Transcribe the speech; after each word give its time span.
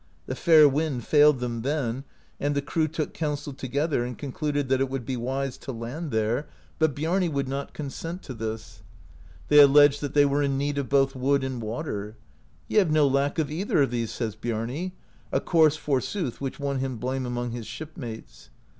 The 0.25 0.33
fair 0.33 0.67
wind 0.67 1.05
failed 1.05 1.41
them 1.41 1.61
then, 1.61 2.05
and 2.39 2.55
the 2.55 2.61
crew 2.63 2.87
took 2.87 3.13
counsel 3.13 3.53
to 3.53 3.67
gether, 3.67 4.03
and 4.03 4.17
concluded 4.17 4.67
that 4.69 4.81
it 4.81 4.89
would 4.89 5.05
be 5.05 5.15
wise 5.15 5.59
to 5.59 5.71
land 5.71 6.09
there, 6.09 6.47
78 6.79 6.79
BIARN! 6.79 6.79
SIGHTS 6.79 6.79
THE 6.79 6.79
NEW 6.79 6.87
WORLD 6.87 6.95
bat 6.95 6.95
Biarni 6.95 7.29
would 7.35 7.47
not 7.47 7.73
consent 7.75 8.23
to 8.23 8.33
this. 8.33 8.83
They 9.49 9.59
alleged 9.59 10.01
that 10.01 10.15
they 10.15 10.25
were 10.25 10.41
in 10.41 10.57
need 10.57 10.79
of 10.79 10.89
both 10.89 11.15
wood 11.15 11.43
and 11.43 11.61
water. 11.61 12.15
"Ye 12.67 12.79
have 12.79 12.89
no 12.89 13.07
lack 13.07 13.37
of 13.37 13.51
either 13.51 13.83
of 13.83 13.91
these/ 13.91 14.09
says 14.09 14.35
Biarni— 14.35 14.93
a 15.31 15.39
course, 15.39 15.75
for 15.77 16.01
sooth, 16.01 16.41
which 16.41 16.59
won 16.59 16.79
him 16.79 16.97
blame 16.97 17.27
among 17.27 17.51
his 17.51 17.67
shipmates. 17.67 18.49